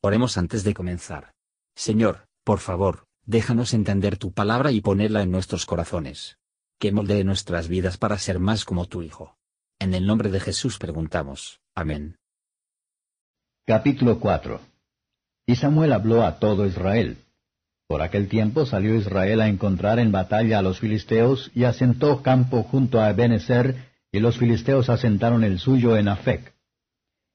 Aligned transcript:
Oremos 0.00 0.38
antes 0.38 0.62
de 0.62 0.74
comenzar. 0.74 1.32
Señor, 1.74 2.28
por 2.44 2.60
favor, 2.60 3.06
déjanos 3.26 3.74
entender 3.74 4.16
tu 4.16 4.32
palabra 4.32 4.70
y 4.70 4.80
ponerla 4.80 5.22
en 5.22 5.32
nuestros 5.32 5.66
corazones. 5.66 6.38
Que 6.78 6.92
moldee 6.92 7.24
nuestras 7.24 7.66
vidas 7.66 7.98
para 7.98 8.16
ser 8.18 8.38
más 8.38 8.64
como 8.64 8.86
tu 8.86 9.02
Hijo. 9.02 9.36
En 9.80 9.94
el 9.94 10.06
nombre 10.06 10.30
de 10.30 10.38
Jesús 10.38 10.78
preguntamos. 10.78 11.60
Amén. 11.74 12.16
Capítulo 13.66 14.20
4 14.20 14.60
Y 15.46 15.56
Samuel 15.56 15.92
habló 15.92 16.22
a 16.22 16.38
todo 16.38 16.64
Israel. 16.66 17.18
Por 17.88 18.00
aquel 18.00 18.28
tiempo 18.28 18.66
salió 18.66 18.94
Israel 18.94 19.40
a 19.40 19.48
encontrar 19.48 19.98
en 19.98 20.12
batalla 20.12 20.60
a 20.60 20.62
los 20.62 20.78
filisteos 20.78 21.50
y 21.56 21.64
asentó 21.64 22.22
campo 22.22 22.62
junto 22.62 23.00
a 23.00 23.10
Ebenezer, 23.10 23.88
y 24.12 24.20
los 24.20 24.38
filisteos 24.38 24.90
asentaron 24.90 25.42
el 25.42 25.58
suyo 25.58 25.96
en 25.96 26.06
Afec. 26.06 26.54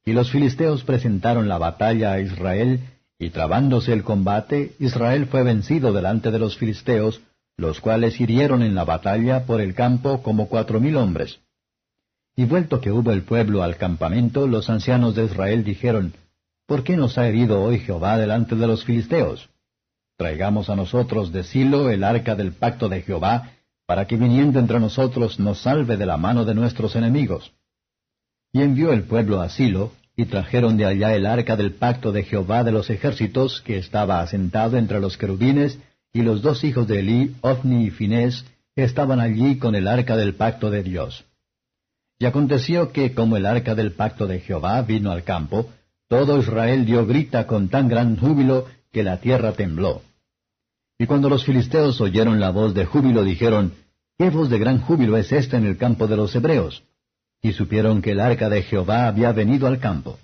Y 0.06 0.14
los 0.14 0.32
filisteos 0.32 0.84
presentaron 0.84 1.48
la 1.48 1.58
batalla 1.58 2.14
a 2.14 2.20
Israel, 2.20 2.82
y 3.18 3.30
trabándose 3.30 3.94
el 3.94 4.04
combate, 4.04 4.74
Israel 4.80 5.28
fue 5.28 5.44
vencido 5.44 5.94
delante 5.94 6.32
de 6.32 6.40
los 6.40 6.58
filisteos, 6.58 7.22
los 7.56 7.80
cuales 7.80 8.20
hirieron 8.20 8.62
en 8.64 8.76
la 8.76 8.84
batalla 8.84 9.46
por 9.46 9.62
el 9.62 9.76
campo 9.76 10.22
como 10.22 10.50
cuatro 10.50 10.80
mil 10.80 10.98
hombres. 10.98 11.40
Y 12.36 12.46
vuelto 12.46 12.82
que 12.82 12.92
hubo 12.92 13.12
el 13.12 13.22
pueblo 13.22 13.64
al 13.64 13.78
campamento, 13.78 14.48
los 14.48 14.70
ancianos 14.70 15.16
de 15.16 15.26
Israel 15.26 15.64
dijeron, 15.64 16.14
¿Por 16.66 16.84
qué 16.84 16.98
nos 16.98 17.18
ha 17.18 17.28
herido 17.28 17.62
hoy 17.62 17.80
Jehová 17.80 18.18
delante 18.18 18.56
de 18.56 18.68
los 18.68 18.84
filisteos? 18.84 19.50
Traigamos 20.18 20.70
a 20.70 20.76
nosotros 20.76 21.32
de 21.32 21.44
Silo 21.44 21.90
el 21.90 22.04
arca 22.04 22.36
del 22.36 22.54
pacto 22.54 22.90
de 22.90 23.02
Jehová, 23.02 23.52
para 23.86 24.08
que 24.08 24.16
viniendo 24.16 24.60
entre 24.60 24.80
nosotros 24.80 25.40
nos 25.40 25.62
salve 25.62 25.98
de 25.98 26.06
la 26.06 26.18
mano 26.18 26.46
de 26.46 26.56
nuestros 26.56 26.96
enemigos. 26.96 27.54
Y 28.54 28.62
envió 28.62 28.94
el 28.94 29.04
pueblo 29.04 29.42
a 29.42 29.50
Silo, 29.50 29.92
y 30.16 30.26
trajeron 30.26 30.78
de 30.78 30.86
allá 30.86 31.16
el 31.16 31.26
arca 31.26 31.56
del 31.56 31.74
pacto 31.74 32.12
de 32.12 32.24
Jehová 32.24 32.64
de 32.64 32.72
los 32.72 32.92
ejércitos, 32.92 33.62
que 33.62 33.78
estaba 33.78 34.22
asentado 34.22 34.78
entre 34.78 35.00
los 35.00 35.18
querubines, 35.18 35.80
y 36.14 36.22
los 36.22 36.44
dos 36.44 36.64
hijos 36.64 36.88
de 36.88 37.00
Elí, 37.00 37.36
Ofni 37.42 37.88
y 37.88 37.90
Finés, 37.90 38.46
estaban 38.76 39.20
allí 39.20 39.58
con 39.58 39.74
el 39.74 39.88
arca 39.88 40.16
del 40.16 40.36
pacto 40.36 40.70
de 40.70 40.84
Dios. 40.84 41.26
Y 42.20 42.26
aconteció 42.26 42.92
que, 42.92 43.16
como 43.16 43.38
el 43.38 43.48
arca 43.48 43.74
del 43.74 43.94
pacto 43.94 44.28
de 44.28 44.40
Jehová 44.40 44.82
vino 44.84 45.12
al 45.12 45.24
campo, 45.24 45.72
todo 46.08 46.38
Israel 46.38 46.86
dio 46.86 47.08
grita 47.08 47.48
con 47.48 47.70
tan 47.70 47.88
gran 47.88 48.18
júbilo 48.18 48.68
que 48.92 49.02
la 49.02 49.20
tierra 49.20 49.54
tembló. 49.54 50.04
Y 51.00 51.08
cuando 51.08 51.28
los 51.28 51.44
filisteos 51.44 52.00
oyeron 52.02 52.40
la 52.40 52.52
voz 52.52 52.76
de 52.76 52.86
júbilo, 52.86 53.24
dijeron, 53.24 53.74
¿Qué 54.20 54.30
voz 54.30 54.52
de 54.52 54.60
gran 54.60 54.80
júbilo 54.80 55.18
es 55.18 55.32
esta 55.32 55.58
en 55.58 55.66
el 55.66 55.78
campo 55.78 56.06
de 56.06 56.18
los 56.18 56.36
hebreos? 56.36 56.84
Y 57.44 57.52
supieron 57.52 58.02
que 58.02 58.12
el 58.12 58.22
arca 58.22 58.50
de 58.50 58.64
Jehová 58.64 59.06
había 59.06 59.34
venido 59.34 59.68
al 59.68 59.80
campo. 59.80 60.18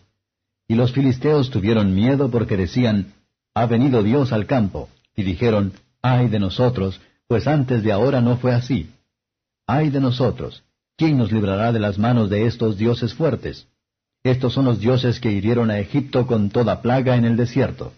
Y 0.67 0.75
los 0.75 0.94
filisteos 0.94 1.52
tuvieron 1.52 1.94
miedo 1.94 2.31
porque 2.31 2.56
decían, 2.56 3.14
Ha 3.53 3.66
venido 3.66 4.02
Dios 4.02 4.31
al 4.31 4.45
campo, 4.45 4.88
y 5.16 5.23
dijeron, 5.23 5.73
Ay 6.02 6.30
de 6.30 6.39
nosotros, 6.39 7.02
pues 7.28 7.45
antes 7.45 7.84
de 7.84 7.92
ahora 7.92 8.22
no 8.22 8.38
fue 8.38 8.53
así. 8.53 8.89
Ay 9.67 9.89
de 9.89 10.00
nosotros, 10.00 10.64
¿quién 10.95 11.17
nos 11.17 11.31
librará 11.31 11.73
de 11.73 11.80
las 11.80 12.00
manos 12.00 12.30
de 12.30 12.45
estos 12.45 12.78
dioses 12.78 13.14
fuertes? 13.14 13.67
Estos 14.23 14.54
son 14.54 14.66
los 14.66 14.80
dioses 14.80 15.20
que 15.20 15.31
hirieron 15.31 15.72
a 15.72 15.80
Egipto 15.80 16.26
con 16.26 16.50
toda 16.50 16.81
plaga 16.81 17.17
en 17.17 17.26
el 17.26 17.36
desierto. 17.36 17.92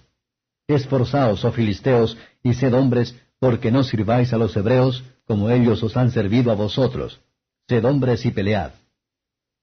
Esforzaos, 0.67 1.45
oh 1.45 1.51
filisteos, 1.51 2.17
y 2.43 2.55
sed 2.55 2.73
hombres, 2.73 3.15
porque 3.39 3.71
no 3.71 3.83
sirváis 3.83 4.33
a 4.33 4.37
los 4.37 4.55
hebreos, 4.57 5.03
como 5.27 5.51
ellos 5.51 5.83
os 5.83 5.95
han 5.95 6.11
servido 6.11 6.51
a 6.51 6.55
vosotros. 6.55 7.19
Sed 7.67 7.85
hombres 7.85 8.25
y 8.25 8.31
pelead. 8.31 8.71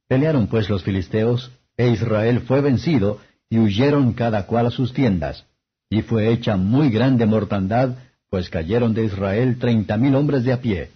Pelearon 0.09 0.47
pues 0.47 0.69
los 0.69 0.83
filisteos, 0.83 1.53
e 1.77 1.89
Israel 1.89 2.41
fue 2.41 2.61
vencido, 2.61 3.21
y 3.51 3.59
huyeron 3.59 4.15
cada 4.15 4.47
cual 4.47 4.67
a 4.67 4.71
sus 4.71 4.93
tiendas. 4.93 5.45
Y 5.91 6.03
fue 6.03 6.33
hecha 6.33 6.57
muy 6.57 6.91
grande 6.91 7.27
mortandad, 7.27 7.97
pues 8.31 8.51
cayeron 8.51 8.95
de 8.95 9.05
Israel 9.05 9.59
treinta 9.59 9.97
mil 9.97 10.15
hombres 10.15 10.45
de 10.45 10.53
a 10.53 10.61
pie. 10.61 10.91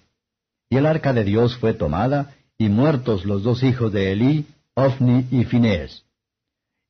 Y 0.69 0.77
el 0.77 0.87
arca 0.87 1.13
de 1.13 1.25
Dios 1.25 1.57
fue 1.57 1.75
tomada, 1.75 2.35
y 2.59 2.69
muertos 2.69 3.25
los 3.25 3.43
dos 3.43 3.63
hijos 3.63 3.93
de 3.93 4.13
Elí, 4.13 4.47
Ofni 4.75 5.27
y 5.31 5.45
Finés. 5.45 6.05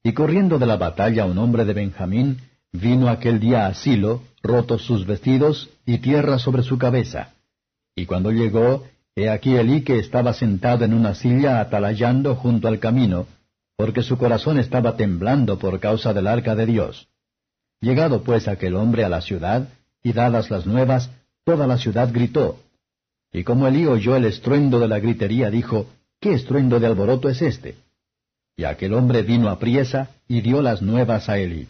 Y 0.05 0.13
corriendo 0.13 0.59
de 0.59 0.67
la 0.67 0.77
batalla 0.77 1.27
un 1.27 1.39
hombre 1.39 1.65
de 1.65 1.75
Benjamín, 1.75 2.39
vino 2.73 3.09
aquel 3.09 3.39
día 3.39 3.67
a 3.67 3.75
Silo, 3.75 4.23
rotos 4.43 4.83
sus 4.83 5.07
vestidos, 5.07 5.71
y 5.87 5.99
tierra 5.99 6.39
sobre 6.39 6.63
su 6.63 6.79
cabeza. 6.79 7.35
Y 7.95 8.07
cuando 8.07 8.31
llegó, 8.31 8.85
He 9.15 9.29
aquí 9.29 9.55
Elí 9.57 9.83
que 9.83 9.99
estaba 9.99 10.33
sentado 10.33 10.85
en 10.85 10.95
una 10.95 11.15
silla 11.15 11.61
atalayando 11.61 12.35
junto 12.35 12.69
al 12.69 12.79
camino, 12.79 13.27
porque 13.77 14.03
su 14.03 14.17
corazón 14.17 14.59
estaba 14.59 14.97
temblando 14.97 15.59
por 15.59 15.81
causa 15.81 16.15
del 16.15 16.27
arca 16.27 16.55
de 16.55 16.67
Dios. 16.67 17.09
Llegado 17.81 18.23
pues 18.23 18.49
aquel 18.49 18.75
hombre 18.77 19.05
a 19.05 19.09
la 19.09 19.21
ciudad, 19.21 19.69
y 20.03 20.13
dadas 20.13 20.51
las 20.51 20.67
nuevas, 20.67 21.11
toda 21.45 21.67
la 21.67 21.77
ciudad 21.77 22.11
gritó. 22.13 22.61
Y 23.33 23.45
como 23.45 23.67
Elí 23.67 23.87
oyó 23.87 24.17
el 24.17 24.25
estruendo 24.25 24.79
de 24.79 24.89
la 24.89 24.99
gritería, 24.99 25.51
dijo, 25.51 25.87
¿Qué 26.21 26.33
estruendo 26.35 26.81
de 26.81 26.87
alboroto 26.87 27.29
es 27.29 27.43
este? 27.43 27.75
Y 28.57 28.65
aquel 28.65 28.95
hombre 28.95 29.23
vino 29.23 29.49
a 29.49 29.59
priesa 29.59 30.11
y 30.29 30.41
dio 30.41 30.63
las 30.63 30.81
nuevas 30.81 31.29
a 31.29 31.39
Elí. 31.39 31.67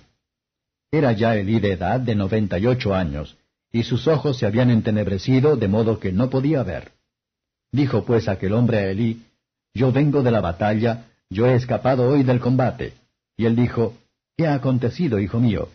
Era 0.90 1.12
ya 1.12 1.34
Elí 1.36 1.58
de 1.58 1.72
edad 1.72 1.98
de 1.98 2.14
noventa 2.14 2.58
y 2.58 2.66
ocho 2.66 2.94
años, 2.94 3.36
y 3.72 3.82
sus 3.84 4.06
ojos 4.06 4.36
se 4.36 4.46
habían 4.46 4.70
entenebrecido 4.70 5.56
de 5.56 5.68
modo 5.68 5.98
que 5.98 6.12
no 6.12 6.28
podía 6.28 6.62
ver. 6.62 6.92
Dijo 7.72 8.04
pues 8.04 8.28
aquel 8.28 8.52
hombre 8.52 8.78
a 8.78 8.90
Elí, 8.90 9.22
Yo 9.74 9.90
vengo 9.90 10.22
de 10.22 10.30
la 10.30 10.40
batalla, 10.40 11.06
yo 11.30 11.46
he 11.46 11.54
escapado 11.54 12.08
hoy 12.08 12.22
del 12.22 12.38
combate. 12.38 12.92
Y 13.36 13.46
él 13.46 13.56
dijo, 13.56 13.94
¿Qué 14.36 14.46
ha 14.46 14.54
acontecido, 14.54 15.18
hijo 15.18 15.40
mío? 15.40 15.70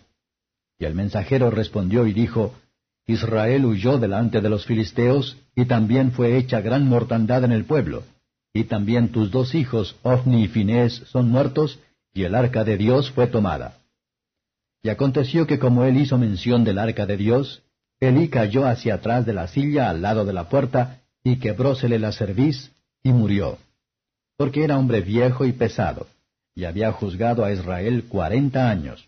Y 0.79 0.85
el 0.85 0.93
mensajero 0.93 1.49
respondió 1.49 2.05
y 2.05 2.13
dijo, 2.13 2.53
Israel 3.07 3.65
huyó 3.65 3.97
delante 3.97 4.41
de 4.41 4.49
los 4.49 4.65
filisteos, 4.65 5.37
y 5.55 5.65
también 5.65 6.11
fue 6.11 6.37
hecha 6.37 6.61
gran 6.61 6.87
mortandad 6.87 7.43
en 7.43 7.51
el 7.51 7.65
pueblo. 7.65 8.03
Y 8.53 8.65
también 8.65 9.09
tus 9.09 9.31
dos 9.31 9.55
hijos, 9.55 9.95
Ofni 10.03 10.43
y 10.43 10.47
Finés, 10.47 11.03
son 11.07 11.29
muertos, 11.29 11.79
y 12.13 12.23
el 12.23 12.35
arca 12.35 12.63
de 12.63 12.77
Dios 12.77 13.09
fue 13.11 13.27
tomada. 13.27 13.77
Y 14.83 14.89
aconteció 14.89 15.47
que 15.47 15.57
como 15.57 15.83
él 15.83 15.97
hizo 15.97 16.17
mención 16.17 16.63
del 16.63 16.77
arca 16.77 17.05
de 17.05 17.17
Dios, 17.17 17.63
Elí 17.99 18.29
cayó 18.29 18.67
hacia 18.67 18.95
atrás 18.95 19.25
de 19.25 19.33
la 19.33 19.47
silla 19.47 19.89
al 19.89 20.01
lado 20.01 20.25
de 20.25 20.33
la 20.33 20.49
puerta, 20.49 21.01
y 21.27 21.39
quebrósele 21.39 21.99
la 21.99 22.13
cerviz, 22.13 22.71
y 23.03 23.11
murió. 23.11 23.57
Porque 24.37 24.63
era 24.63 24.77
hombre 24.77 25.01
viejo 25.01 25.43
y 25.43 25.51
pesado, 25.51 26.07
y 26.55 26.63
había 26.63 26.93
juzgado 26.93 27.43
a 27.43 27.51
Israel 27.51 28.05
cuarenta 28.07 28.69
años. 28.69 29.05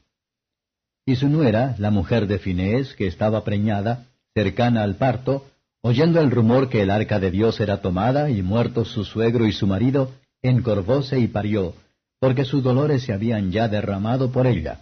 Y 1.05 1.15
su 1.15 1.29
nuera, 1.29 1.75
la 1.77 1.91
mujer 1.91 2.27
de 2.27 2.37
Finés, 2.37 2.93
que 2.95 3.07
estaba 3.07 3.45
preñada, 3.45 4.05
cercana 4.33 4.83
al 4.83 4.95
parto, 4.95 5.45
oyendo 5.81 6.19
el 6.19 6.29
rumor 6.29 6.67
que 6.67 6.81
el 6.81 6.91
arca 6.91 7.21
de 7.21 7.31
Dios 7.31 7.61
era 7.61 7.81
tomada 7.81 8.29
y 8.29 8.41
muertos 8.41 8.89
su 8.89 9.05
suegro 9.05 9.47
y 9.47 9.53
su 9.53 9.65
marido, 9.65 10.11
encorvóse 10.41 11.19
y 11.19 11.27
parió, 11.27 11.73
porque 12.19 12.43
sus 12.43 12.61
dolores 12.61 13.03
se 13.03 13.13
habían 13.13 13.49
ya 13.51 13.69
derramado 13.69 14.29
por 14.29 14.45
ella. 14.45 14.81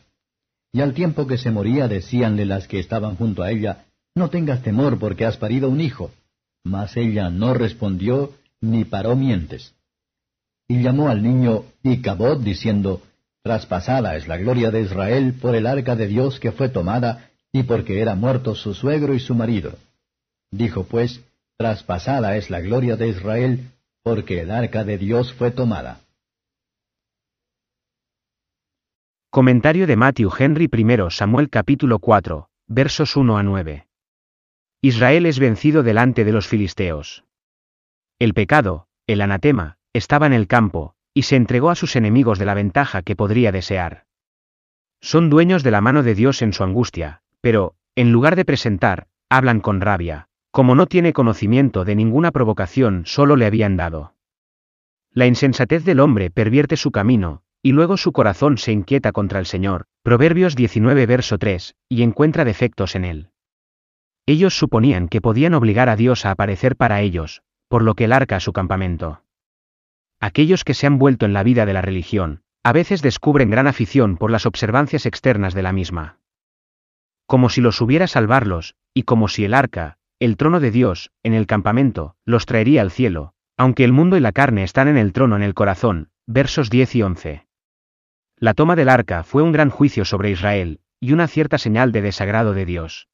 Y 0.74 0.82
al 0.82 0.96
tiempo 0.96 1.28
que 1.28 1.38
se 1.38 1.52
moría 1.52 1.88
decíanle 1.88 2.46
las 2.46 2.68
que 2.68 2.80
estaban 2.80 3.16
junto 3.16 3.44
a 3.44 3.52
ella, 3.52 3.86
No 4.16 4.32
tengas 4.32 4.64
temor 4.64 4.98
porque 4.98 5.28
has 5.28 5.38
parido 5.38 5.70
un 5.70 5.80
hijo. 5.80 6.10
Mas 6.64 6.98
ella 6.98 7.30
no 7.30 7.54
respondió 7.54 8.34
ni 8.62 8.86
paró 8.86 9.16
mientes. 9.16 9.74
Y 10.68 10.82
llamó 10.82 11.10
al 11.10 11.24
niño 11.24 11.64
Icabod 11.84 12.44
diciendo, 12.44 13.02
Traspasada 13.44 14.18
es 14.18 14.28
la 14.28 14.38
gloria 14.38 14.72
de 14.72 14.82
Israel 14.82 15.34
por 15.42 15.56
el 15.56 15.68
arca 15.68 15.96
de 15.96 16.08
Dios 16.08 16.40
que 16.40 16.52
fue 16.52 16.68
tomada, 16.68 17.30
y 17.54 17.64
porque 17.64 18.02
era 18.02 18.16
muerto 18.16 18.56
su 18.56 18.74
suegro 18.74 19.14
y 19.14 19.20
su 19.20 19.34
marido. 19.36 19.76
Dijo 20.52 20.84
pues, 20.84 21.22
Traspasada 21.58 22.36
es 22.36 22.50
la 22.50 22.60
gloria 22.60 22.98
de 22.98 23.08
Israel, 23.08 23.72
porque 24.04 24.42
el 24.42 24.52
arca 24.52 24.84
de 24.84 24.98
Dios 24.98 25.34
fue 25.34 25.52
tomada. 25.52 26.02
Comentario 29.30 29.88
de 29.88 29.96
Matthew 29.96 30.32
Henry 30.38 30.70
I 30.72 30.98
Samuel 31.10 31.50
capítulo 31.50 32.00
4, 32.00 32.50
versos 32.68 33.16
1 33.16 33.38
a 33.38 33.44
9. 33.44 33.87
Israel 34.82 35.26
es 35.26 35.40
vencido 35.40 35.82
delante 35.82 36.24
de 36.24 36.32
los 36.32 36.48
filisteos. 36.48 37.24
El 38.20 38.34
pecado, 38.34 38.88
el 39.08 39.22
anatema, 39.22 39.78
estaba 39.94 40.28
en 40.28 40.34
el 40.34 40.48
campo, 40.48 40.94
y 41.14 41.24
se 41.24 41.36
entregó 41.36 41.72
a 41.72 41.76
sus 41.76 41.96
enemigos 41.96 42.38
de 42.38 42.46
la 42.46 42.54
ventaja 42.54 43.02
que 43.02 43.16
podría 43.16 43.52
desear. 43.52 44.06
Son 45.02 45.30
dueños 45.32 45.64
de 45.64 45.72
la 45.72 45.82
mano 45.82 46.04
de 46.04 46.14
Dios 46.14 46.44
en 46.44 46.54
su 46.54 46.64
angustia, 46.64 47.22
pero, 47.42 47.76
en 47.96 48.12
lugar 48.12 48.36
de 48.36 48.46
presentar, 48.46 49.08
hablan 49.30 49.62
con 49.62 49.82
rabia, 49.82 50.28
como 50.52 50.76
no 50.76 50.86
tiene 50.86 51.14
conocimiento 51.14 51.84
de 51.84 51.96
ninguna 51.96 52.32
provocación 52.32 53.04
solo 53.06 53.36
le 53.36 53.48
habían 53.48 53.78
dado. 53.78 54.14
La 55.12 55.26
insensatez 55.26 55.86
del 55.86 56.00
hombre 56.00 56.30
pervierte 56.30 56.78
su 56.78 56.92
camino, 56.92 57.42
y 57.64 57.72
luego 57.72 57.98
su 57.98 58.12
corazón 58.12 58.60
se 58.60 58.72
inquieta 58.72 59.12
contra 59.12 59.40
el 59.40 59.48
Señor, 59.48 59.86
Proverbios 60.04 60.56
19 60.56 61.08
verso 61.08 61.40
3, 61.40 61.76
y 61.90 62.04
encuentra 62.04 62.46
defectos 62.46 62.96
en 62.96 63.06
él. 63.06 63.30
Ellos 64.30 64.58
suponían 64.58 65.08
que 65.08 65.22
podían 65.22 65.54
obligar 65.54 65.88
a 65.88 65.96
Dios 65.96 66.26
a 66.26 66.32
aparecer 66.32 66.76
para 66.76 67.00
ellos, 67.00 67.44
por 67.70 67.82
lo 67.82 67.96
que 67.96 68.04
el 68.04 68.12
arca 68.12 68.42
su 68.42 68.52
campamento. 68.52 69.24
Aquellos 70.20 70.66
que 70.66 70.74
se 70.74 70.86
han 70.86 71.00
vuelto 71.00 71.26
en 71.26 71.32
la 71.32 71.44
vida 71.44 71.66
de 71.66 71.72
la 71.72 71.82
religión, 71.82 72.42
a 72.62 72.74
veces 72.74 73.02
descubren 73.02 73.50
gran 73.50 73.68
afición 73.68 74.18
por 74.18 74.30
las 74.30 74.46
observancias 74.46 75.06
externas 75.06 75.54
de 75.54 75.62
la 75.62 75.72
misma. 75.72 76.20
Como 77.26 77.48
si 77.48 77.62
los 77.62 77.80
hubiera 77.80 78.06
salvarlos, 78.08 78.76
y 78.94 79.04
como 79.04 79.30
si 79.30 79.46
el 79.46 79.54
arca, 79.54 79.98
el 80.20 80.36
trono 80.36 80.60
de 80.60 80.72
Dios, 80.72 81.10
en 81.24 81.34
el 81.34 81.48
campamento, 81.48 82.18
los 82.26 82.46
traería 82.46 82.82
al 82.82 82.92
cielo, 82.92 83.34
aunque 83.56 83.86
el 83.86 83.94
mundo 83.94 84.18
y 84.18 84.20
la 84.20 84.34
carne 84.34 84.64
están 84.64 84.90
en 84.90 84.98
el 84.98 85.14
trono 85.14 85.38
en 85.38 85.44
el 85.44 85.54
corazón, 85.54 86.10
versos 86.26 86.70
10 86.70 86.96
y 86.96 87.02
11. 87.02 87.48
La 88.36 88.54
toma 88.54 88.76
del 88.76 88.90
arca 88.90 89.24
fue 89.24 89.42
un 89.42 89.54
gran 89.54 89.70
juicio 89.70 90.04
sobre 90.04 90.32
Israel, 90.32 90.82
y 91.00 91.14
una 91.14 91.28
cierta 91.28 91.58
señal 91.58 91.94
de 91.94 92.02
desagrado 92.02 92.54
de 92.54 92.66
Dios. 92.66 93.08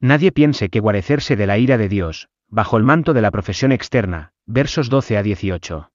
Nadie 0.00 0.30
piense 0.30 0.68
que 0.68 0.80
guarecerse 0.80 1.34
de 1.34 1.46
la 1.46 1.58
ira 1.58 1.76
de 1.76 1.88
Dios, 1.88 2.28
bajo 2.48 2.76
el 2.76 2.84
manto 2.84 3.14
de 3.14 3.22
la 3.22 3.30
profesión 3.30 3.72
externa, 3.72 4.32
versos 4.46 4.88
12 4.88 5.18
a 5.18 5.22
18. 5.22 5.90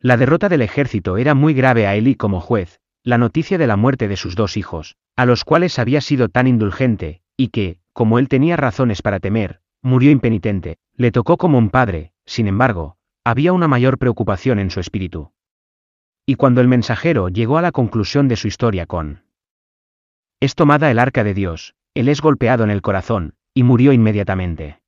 La 0.00 0.16
derrota 0.16 0.48
del 0.48 0.62
ejército 0.62 1.16
era 1.16 1.34
muy 1.34 1.54
grave 1.54 1.86
a 1.86 1.94
Eli 1.94 2.16
como 2.16 2.40
juez, 2.40 2.80
la 3.04 3.16
noticia 3.16 3.56
de 3.56 3.66
la 3.66 3.76
muerte 3.76 4.08
de 4.08 4.16
sus 4.16 4.34
dos 4.34 4.56
hijos, 4.56 4.96
a 5.14 5.26
los 5.26 5.44
cuales 5.44 5.78
había 5.78 6.00
sido 6.00 6.28
tan 6.28 6.46
indulgente, 6.46 7.22
y 7.36 7.48
que, 7.48 7.78
como 7.92 8.18
él 8.18 8.28
tenía 8.28 8.56
razones 8.56 9.00
para 9.00 9.20
temer, 9.20 9.60
murió 9.80 10.10
impenitente, 10.10 10.78
le 10.96 11.12
tocó 11.12 11.36
como 11.36 11.58
un 11.58 11.70
padre, 11.70 12.12
sin 12.26 12.48
embargo, 12.48 12.96
había 13.22 13.52
una 13.52 13.68
mayor 13.68 13.98
preocupación 13.98 14.58
en 14.58 14.70
su 14.70 14.80
espíritu. 14.80 15.32
Y 16.26 16.34
cuando 16.34 16.60
el 16.60 16.68
mensajero 16.68 17.28
llegó 17.28 17.58
a 17.58 17.62
la 17.62 17.72
conclusión 17.72 18.26
de 18.26 18.36
su 18.36 18.48
historia 18.48 18.86
con 18.86 19.22
es 20.40 20.54
tomada 20.54 20.90
el 20.90 20.98
arca 20.98 21.24
de 21.24 21.32
Dios, 21.32 21.74
él 21.94 22.08
es 22.08 22.20
golpeado 22.20 22.64
en 22.64 22.70
el 22.70 22.82
corazón, 22.82 23.34
y 23.54 23.62
murió 23.62 23.92
inmediatamente. 23.92 24.80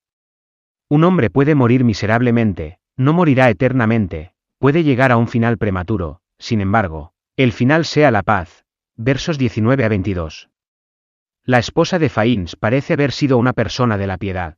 Un 0.88 1.04
hombre 1.04 1.30
puede 1.30 1.54
morir 1.54 1.84
miserablemente, 1.84 2.78
no 2.96 3.12
morirá 3.12 3.48
eternamente, 3.48 4.32
puede 4.58 4.82
llegar 4.82 5.12
a 5.12 5.16
un 5.16 5.28
final 5.28 5.58
prematuro, 5.58 6.20
sin 6.38 6.60
embargo, 6.60 7.12
el 7.36 7.52
final 7.52 7.84
sea 7.84 8.10
la 8.10 8.22
paz. 8.22 8.64
Versos 8.96 9.36
19 9.36 9.84
a 9.84 9.88
22. 9.88 10.48
La 11.44 11.58
esposa 11.58 11.98
de 11.98 12.08
Faíns 12.08 12.56
parece 12.56 12.94
haber 12.94 13.12
sido 13.12 13.36
una 13.36 13.52
persona 13.52 13.98
de 13.98 14.06
la 14.06 14.16
piedad. 14.16 14.56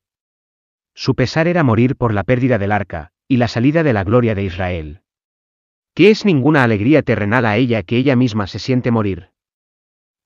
Su 0.94 1.14
pesar 1.16 1.48
era 1.48 1.64
morir 1.64 1.96
por 1.96 2.14
la 2.14 2.22
pérdida 2.22 2.56
del 2.56 2.72
arca, 2.72 3.10
y 3.26 3.36
la 3.36 3.48
salida 3.48 3.82
de 3.82 3.92
la 3.92 4.04
gloria 4.04 4.34
de 4.34 4.44
Israel. 4.44 5.02
¿Qué 5.92 6.10
es 6.10 6.24
ninguna 6.24 6.62
alegría 6.62 7.02
terrenal 7.02 7.44
a 7.44 7.56
ella 7.56 7.82
que 7.82 7.96
ella 7.96 8.14
misma 8.14 8.46
se 8.46 8.60
siente 8.60 8.92
morir? 8.92 9.32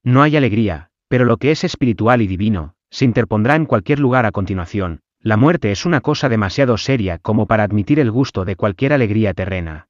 No 0.04 0.22
hay 0.22 0.36
alegría, 0.36 0.91
pero 1.12 1.26
lo 1.26 1.36
que 1.36 1.50
es 1.50 1.62
espiritual 1.62 2.22
y 2.22 2.26
divino, 2.26 2.74
se 2.88 3.04
interpondrá 3.04 3.54
en 3.54 3.66
cualquier 3.66 3.98
lugar 3.98 4.24
a 4.24 4.32
continuación, 4.32 5.02
la 5.20 5.36
muerte 5.36 5.70
es 5.70 5.84
una 5.84 6.00
cosa 6.00 6.30
demasiado 6.30 6.78
seria 6.78 7.18
como 7.18 7.44
para 7.46 7.64
admitir 7.64 8.00
el 8.00 8.10
gusto 8.10 8.46
de 8.46 8.56
cualquier 8.56 8.94
alegría 8.94 9.34
terrena. 9.34 9.88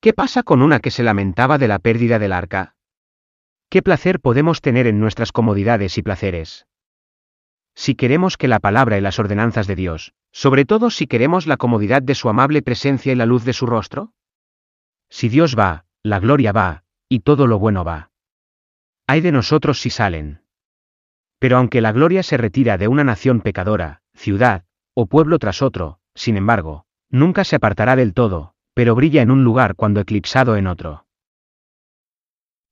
¿Qué 0.00 0.14
pasa 0.14 0.42
con 0.42 0.62
una 0.62 0.80
que 0.80 0.90
se 0.90 1.02
lamentaba 1.02 1.58
de 1.58 1.68
la 1.68 1.78
pérdida 1.78 2.18
del 2.18 2.32
arca? 2.32 2.76
¿Qué 3.68 3.82
placer 3.82 4.20
podemos 4.20 4.62
tener 4.62 4.86
en 4.86 5.00
nuestras 5.00 5.32
comodidades 5.32 5.98
y 5.98 6.02
placeres? 6.02 6.66
Si 7.74 7.94
queremos 7.94 8.38
que 8.38 8.48
la 8.48 8.58
palabra 8.58 8.96
y 8.96 9.02
las 9.02 9.18
ordenanzas 9.18 9.66
de 9.66 9.76
Dios, 9.76 10.14
sobre 10.30 10.64
todo 10.64 10.88
si 10.88 11.06
queremos 11.06 11.46
la 11.46 11.58
comodidad 11.58 12.00
de 12.00 12.14
su 12.14 12.30
amable 12.30 12.62
presencia 12.62 13.12
y 13.12 13.16
la 13.16 13.26
luz 13.26 13.44
de 13.44 13.52
su 13.52 13.66
rostro? 13.66 14.14
Si 15.10 15.28
Dios 15.28 15.58
va, 15.58 15.84
la 16.02 16.20
gloria 16.20 16.52
va, 16.52 16.84
y 17.10 17.20
todo 17.20 17.46
lo 17.46 17.58
bueno 17.58 17.84
va. 17.84 18.11
Hay 19.06 19.20
de 19.20 19.32
nosotros 19.32 19.80
si 19.80 19.90
salen. 19.90 20.42
Pero 21.38 21.56
aunque 21.56 21.80
la 21.80 21.92
gloria 21.92 22.22
se 22.22 22.36
retira 22.36 22.78
de 22.78 22.88
una 22.88 23.04
nación 23.04 23.40
pecadora, 23.40 24.02
ciudad, 24.14 24.64
o 24.94 25.06
pueblo 25.06 25.38
tras 25.38 25.62
otro, 25.62 25.98
sin 26.14 26.36
embargo, 26.36 26.86
nunca 27.10 27.44
se 27.44 27.56
apartará 27.56 27.96
del 27.96 28.14
todo, 28.14 28.54
pero 28.74 28.94
brilla 28.94 29.22
en 29.22 29.30
un 29.30 29.44
lugar 29.44 29.74
cuando 29.74 30.00
eclipsado 30.00 30.56
en 30.56 30.66
otro. 30.66 31.06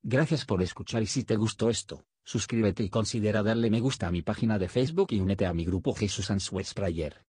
Gracias 0.03 0.45
por 0.45 0.63
escuchar 0.63 1.03
y 1.03 1.07
si 1.07 1.25
te 1.25 1.37
gustó 1.37 1.69
esto, 1.69 2.05
suscríbete 2.25 2.83
y 2.83 2.89
considera 2.89 3.43
darle 3.43 3.71
me 3.71 3.81
gusta 3.81 4.07
a 4.07 4.11
mi 4.11 4.23
página 4.23 4.59
de 4.59 4.69
Facebook 4.69 5.09
y 5.11 5.21
únete 5.21 5.47
a 5.47 5.53
mi 5.53 5.65
grupo 5.65 5.95
Jesús 5.95 6.31
Answers 6.31 6.73
Prayer. 6.73 7.30